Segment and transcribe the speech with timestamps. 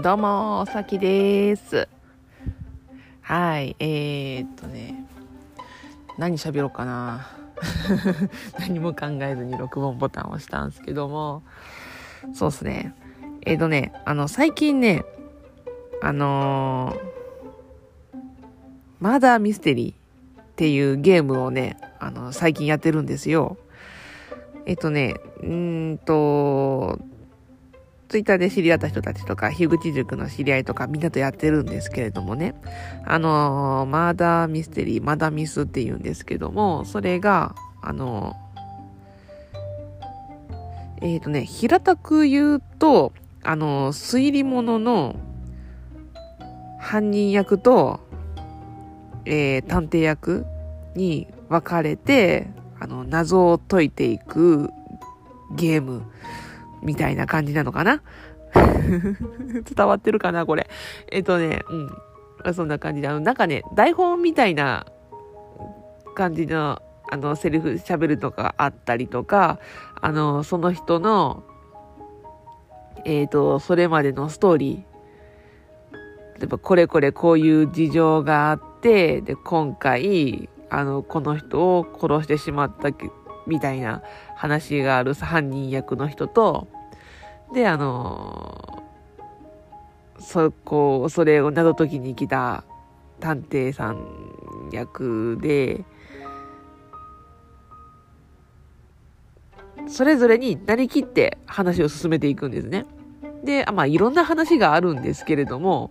[0.00, 1.88] どうも、さきです。
[3.20, 4.94] はい、えー、っとね、
[6.16, 7.26] 何喋ろうかな。
[8.60, 11.42] 何も考えずに録音ボタンを押したんですけども、
[12.32, 12.94] そうっすね。
[13.44, 15.04] えー、っとね、あの、最近ね、
[16.00, 18.18] あのー、
[19.00, 23.56] マダーミステリーっていうゲームをね、あの、最近やってるんですよ。
[24.64, 27.00] えっとね、うんと、
[28.08, 32.54] ツイッターで知り合った人たちとか、樋口塾の知り合いとかみんなとやってるんですけれどもね。
[33.04, 45.16] あのー、マーダーミステリー、マダミスって言うんですけども、それが、あのー、えっ、ー、とね、平たく言うと、あの、推理物の
[46.80, 48.00] 犯人役と、
[49.26, 50.46] えー、探偵役
[50.94, 52.48] に分かれて、
[52.80, 54.70] あの、謎を解いていく
[55.54, 56.02] ゲーム
[56.82, 58.02] みたいな感じなのかな？
[58.54, 60.68] 伝わってるかなこれ？
[61.10, 61.90] えっとね、うん。
[62.54, 64.86] そんな感じで、あの、なんかね、台本みたいな
[66.14, 66.80] 感じの、
[67.10, 69.58] あの、セリフ喋るとかあったりとか、
[70.00, 71.42] あの、その人の、
[73.04, 74.88] えっ、ー、と、それまでのストーリー。
[76.38, 82.90] 例えば、これこれこういう事情があって、で、今回、あの、この人を殺してしまった
[83.46, 84.02] みたいな
[84.36, 86.68] 話がある犯人役の人と、
[87.52, 88.82] で、あの
[90.18, 92.64] そこ、それを謎解きに来た
[93.20, 95.84] 探偵さん役で、
[99.86, 102.84] それぞれになりきって話を進めていくんですね。
[103.42, 105.90] で、まあ、いろんな話があるんですけれども、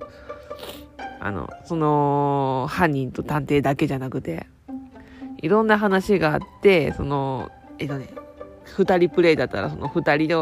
[1.20, 4.46] あの、その、犯人と探偵だけじゃなくて、
[5.38, 7.50] いろんな話があって、その、
[7.80, 8.10] えっとね、
[8.66, 10.36] 二人プレイだったらその二人で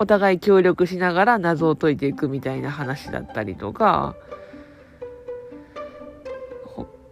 [0.00, 4.16] お互い協力しながら謎を解いていくみたいな話だったりとか、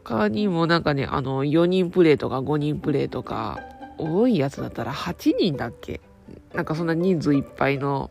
[0.02, 3.60] 他にもなんかね、あの、4人プレイとか5人プレイとか、
[3.98, 6.00] 多いやつだったら8人だっけ？
[6.54, 8.10] なんかそんな人数いっぱいの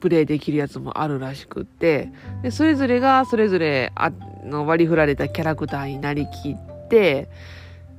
[0.00, 2.10] プレイできるやつもあるらしくって、
[2.42, 4.10] で、それぞれがそれぞれあ
[4.44, 7.28] の割り振られたキャラクターになりきって、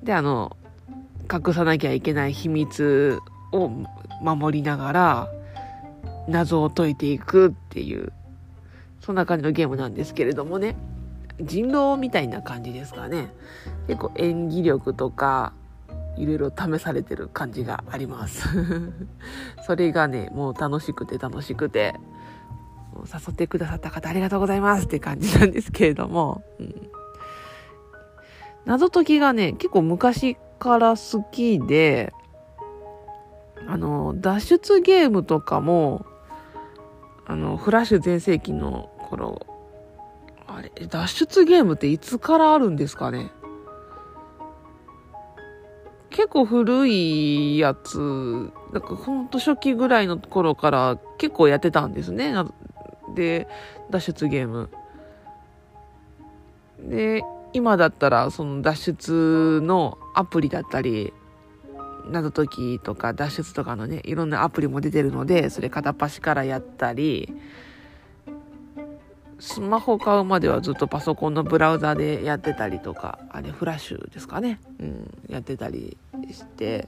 [0.03, 0.57] で、あの、
[1.31, 3.19] 隠さなきゃいけない秘密
[3.53, 3.71] を
[4.21, 5.29] 守りながら、
[6.29, 8.11] 謎を解いていくっていう、
[9.01, 10.75] そんな感じのゲームなんですけれどもね。
[11.41, 13.31] 人狼みたいな感じですかね。
[13.87, 15.53] 結構演技力とか、
[16.17, 18.47] いろいろ試されてる感じがあります。
[19.65, 21.95] それがね、もう楽しくて楽しくて、
[22.97, 26.89] 誘ってくださった方ありがとうございますって感じなんですけれども、うん
[28.65, 32.13] 謎解きがね、結構昔から好きで、
[33.67, 36.05] あの、脱出ゲームとかも、
[37.29, 39.45] あの、フラッシュ全盛期の頃、
[40.47, 43.29] あれ、脱出ゲームっていつからあるんですかね？
[46.09, 52.33] 結構古いやつ、なんかほんと初期ぐらいの頃から結構やってたんですね。
[53.13, 53.47] で、
[53.91, 54.71] 脱出ゲーム。
[56.79, 57.23] で、
[57.53, 61.13] 今だったらその脱出のアプリだったり
[62.09, 67.33] 謎解きとか脱出とかのねいろんなアプリも出てるのでそれ片っ端からやったり
[69.39, 75.97] スマホ買うまではずっとパソコンのブラウザでやってたりとかあれフラッシュですかね、うん、やってたり
[76.31, 76.87] して。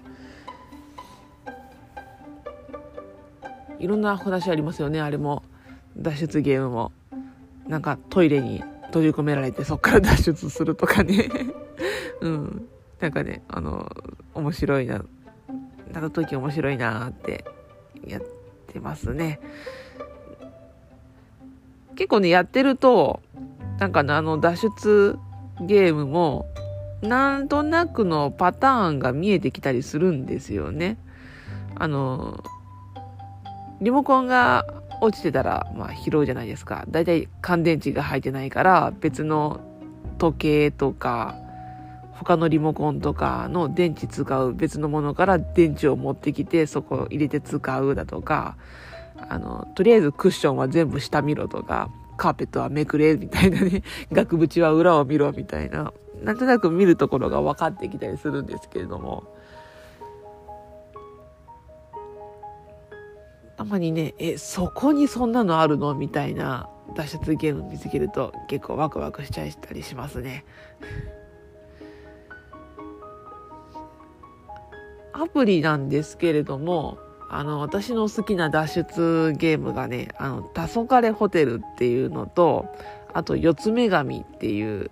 [3.82, 5.42] いろんな話ありますよねあれも。
[5.98, 6.92] 脱出ゲームも。
[7.68, 11.30] なんかトイレに閉じ込められてそっから脱出するとかね。
[12.22, 12.68] うん。
[13.00, 13.90] なんかねあの
[14.34, 15.04] 面白いな
[15.92, 17.46] 謎解き面白いなって
[18.08, 18.22] やっ
[18.68, 19.40] てますね
[21.96, 23.22] 結構ねやってると
[23.80, 25.20] なんかねあの脱出
[25.62, 26.48] ゲームも
[27.02, 30.98] なんとなくのパターンが見えてきたりするんですよね
[31.76, 32.44] あの
[33.82, 34.66] リモコンが
[35.02, 36.86] 落ちてたら、まあ、拾うじゃないですか。
[36.88, 39.60] だいたい乾電池が入ってないから、別の
[40.20, 41.36] 時計とか、
[42.24, 48.58] 他のリモコンとかの電池使う別のものから電池を持ってきて、そこ入れて使うだとか、
[49.28, 53.82] あの、とりあえずクッションは全部下見ろとか、カーペットはめくれみたいなね、
[54.14, 55.92] 額縁は裏を見ろみたいな、
[56.24, 59.24] なんとなく見るところが分かってきたりするんですけれども、
[63.58, 65.96] たまにね、え、そこにそんなのあるの？
[65.96, 70.46] みたいな脱出ゲーム見つけると結構ワクワクしちゃったりしますね。
[75.22, 76.98] アプリなんですけれども、
[77.30, 82.66] あの、私の好きな脱出ゲームがね、あの、黄昏ホテルっていうのと、
[83.14, 84.90] あと、四つ女神っていう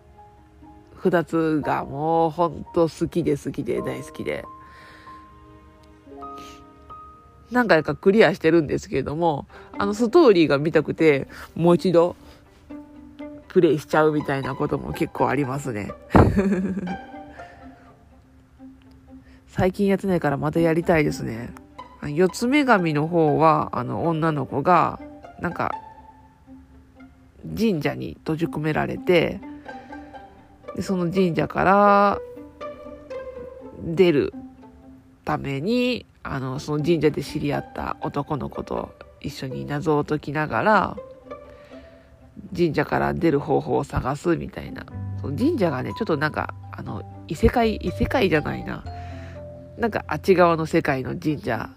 [0.93, 4.45] 二つがもうほんと好きで好きで大好きで。
[7.51, 9.47] 何回かクリアしてるんですけれども、
[9.79, 12.15] あのストーリーが見たくて、もう一度
[13.47, 15.91] プレイしちゃうみたいなことも結構ありますね。
[19.59, 21.49] 最近やってないからまたやりたいですね。
[22.01, 25.01] 四つ女神の方は、あの、女の子が、
[25.41, 25.75] なんか、
[27.57, 29.41] 神社に閉じ込められて、
[30.77, 32.19] でその神社から
[33.83, 34.33] 出る
[35.25, 40.97] ために、あの、その神社で知り合った男の子と一緒に謎を解きながら、
[42.55, 44.85] 神社から出る方法を探すみたいな。
[45.19, 48.85] その神社がね、ちょっとなんか、あの、異世界、異世界じゃないな。
[49.79, 51.69] なんかあっち側の世界の神社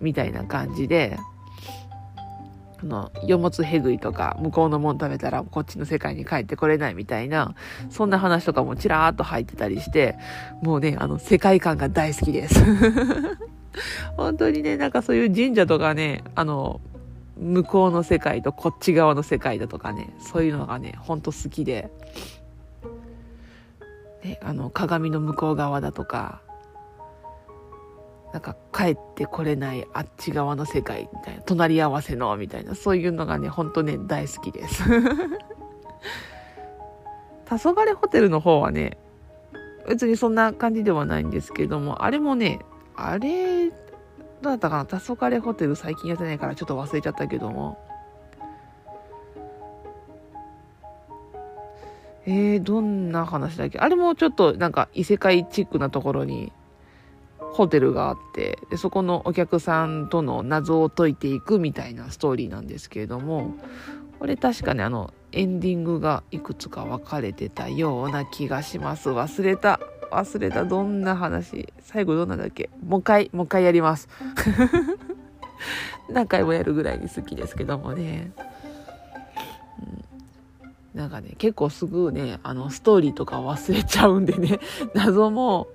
[0.00, 1.18] みたいな感じで、
[2.82, 7.54] あの、よもつへぐいとか、向こうのもん食べたらこっちの世界に帰ってこれないみたいな、
[7.90, 10.16] そんな話とかもちらーっと入ってたりして、
[10.62, 12.64] もうね、あの、世界観が大好きです。
[14.16, 16.80] 本当にね、なんかそういう神社とかね、あの、
[17.36, 21.90] 向こうの世界とこっち側の世界だとかね、そういうのがね、ほんと好きで、
[24.24, 26.40] ね、あの、鏡の向こう側だとか、
[28.32, 34.84] なんか帰ってこれないあっち側の世界みたいな、隣り合わせのみたいな、そういうのがね、ほんとね、大好きです。
[37.48, 38.96] 黄昏ホテルの方はね、
[39.88, 42.60] 別にそんな感じではないんですけども、あれもね、
[42.94, 43.80] あれ、どう
[44.42, 47.78] だったかな黄昏ホテル最近やってないからちょっと忘れちゃったけども。
[52.26, 53.78] えー、どんな話だっけ？
[53.78, 56.52] あれもちょっとなんか異世界チックなところに
[57.60, 63.54] ホテルがあってでそこのお客さんとの謎を解いていくみたいなストーリーなんですけれども
[64.18, 69.10] これ確かねあのエンディングがいくつか分かれてたような気がします。
[69.10, 69.78] 忘れた
[70.10, 72.70] 忘れたどんな話最後どんなだっけ？
[72.82, 74.08] もう一回もう一回やります。
[76.08, 78.32] 何回もやるぐらいに好きですけどもね、
[80.94, 84.60] うん、なんかね結構すぐねあのストーリーとか忘れちゃうんでね。
[84.94, 85.68] 謎も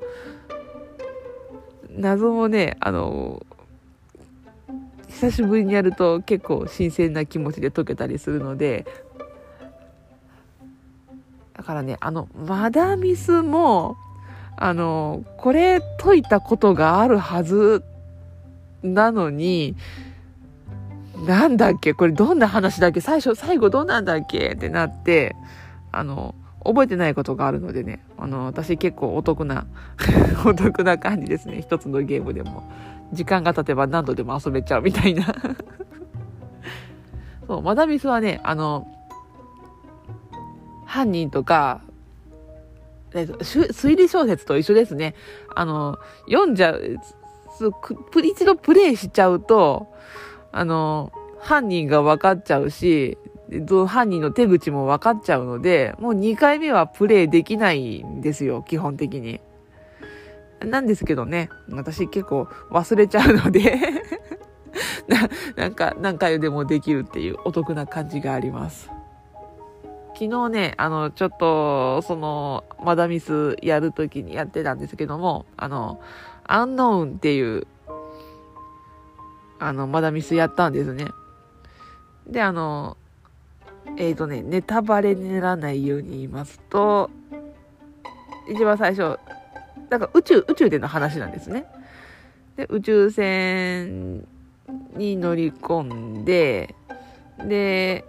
[1.98, 3.46] 謎もね、あの、
[5.10, 8.86] 久しぶりにやると結構新鮮な気持ちで解けたりするので、
[11.56, 13.96] だからね、あの、マダミスも、
[14.58, 17.84] あの、これ解いたことがあるはず
[18.84, 19.76] なのに、
[21.26, 25.36] なんだっけこれどんな話だっけ最初、最後どんなんだっけってなって、
[25.94, 29.66] あの、覚えてないことがあるのでね、あの、私結構お得な
[30.46, 31.62] お得な感じですね。
[31.62, 32.70] 一つのゲームでも。
[33.14, 35.26] 時間が経てば何度でも遊べちゃうみたいな
[37.48, 38.88] そう、マダミスはね、あの、
[40.86, 41.82] 犯人とか、
[43.12, 45.16] 推理小説と一緒ですね。
[45.54, 45.98] あの、
[46.28, 46.98] 読んじゃう、
[48.24, 49.88] 一度プレイしちゃうと、
[50.52, 53.18] あの、犯人が分かっちゃうし、
[53.88, 59.40] 犯人の手口も分かっちゃうので、もう2回目はプレイできないんですよ、基本的に。
[60.63, 63.80] なんですけどね、私結構忘れちゃうので
[65.08, 68.89] な、なんか何回でもできるっていうお得な感じがあります。
[70.15, 76.00] 昨日ね、あの、ちょっと、その、マダミスやるときにやってたんですけども、あの、
[76.46, 77.68] アンノーンっていう、
[79.60, 81.08] あの、マダミスやったんですね。
[82.27, 82.96] で、あの、
[83.98, 87.10] えっ、ー、とね、ネタバレにならないように言いますと、
[88.50, 89.20] 一番最初、
[89.89, 91.65] なんか宇宙、宇宙での話なんですね。
[92.58, 94.25] で、宇宙船
[94.96, 96.75] に乗り込んで、
[97.46, 98.06] で、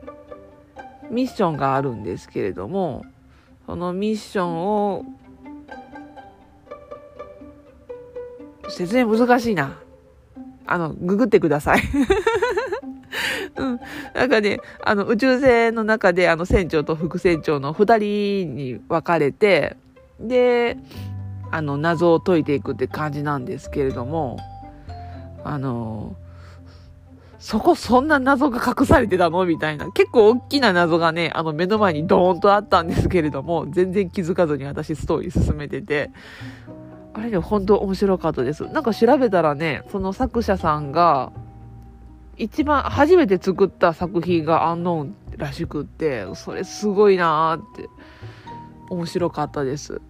[1.11, 3.05] ミッションがあるんですけれども、
[3.67, 5.05] そのミッションを、
[8.69, 9.79] 説明難しいな。
[10.67, 11.83] あの、ググってください
[13.57, 13.81] うん。
[14.15, 19.77] なんかね、あの、宇宙船の中で、あの、船長と副船長の二人に分かれて、
[20.21, 20.77] で、
[21.51, 24.39] あの、謎を解いていくって感じなんですけれども、
[25.45, 26.17] あの、
[27.39, 29.45] そこそんな謎が隠されてたの？
[29.45, 29.93] みたいな。
[29.93, 36.11] 結構大きな謎がね、あの目の前にドーンとあったんですけれども、全然気づかずに私ストーリー進めてて、
[37.15, 38.67] あれね、本当面白かったです。
[38.71, 41.31] なんか調べたらね、その作者さんが、
[42.37, 47.89] 一番初めて作った作品がアンノーンらしくって、それすごいなーって、
[48.91, 50.01] 面白かったです。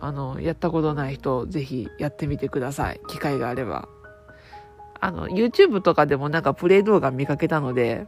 [0.00, 3.00] あの、やったことない人、ぜひやってみてください。
[3.08, 3.88] 機会があれば。
[5.00, 8.06] あの、YouTube とかでもなんかプレイ動画見かけたので、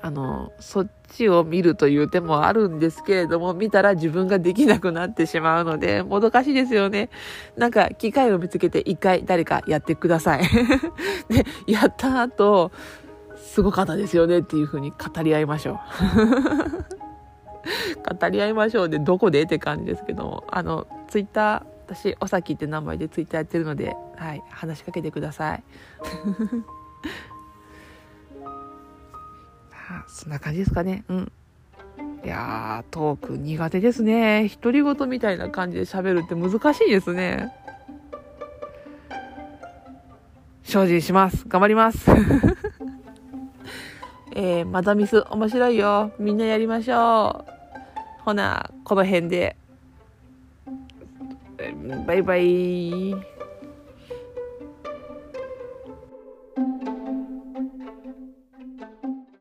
[0.00, 7.10] あの、そっちを見るという手もあるんですけれども、見たら自分ができなくなってしまうので、もどかしいですよね。
[7.56, 10.42] なんか、機会を見つけて一回誰かやってください。
[11.28, 12.72] で、やった後、
[13.36, 15.78] すごかったですよねっていう風に語り合いましょう。
[18.18, 25.64] 語り合いましょうで、どこでって感じですけども、あの、ツイッター、私、おさきって名前でツイッターやってるので、はい、話しかけてください。
[30.08, 31.04] そんな感じですかね。
[31.08, 31.32] うん。
[32.24, 34.50] いやー、トーク苦手ですね。
[34.60, 37.52] 独り言みたいな感じで喋るって難しいですね。
[40.62, 41.44] 精進します。
[41.46, 42.10] 頑張ります。
[44.34, 46.12] えー、マダミス面白いよ。
[46.18, 47.50] みんなやりましょう。
[48.22, 49.56] ほな、この辺で。
[52.06, 53.33] バイバイ。